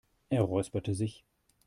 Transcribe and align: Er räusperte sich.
Er 0.29 0.41
räusperte 0.41 0.95
sich. 0.95 1.23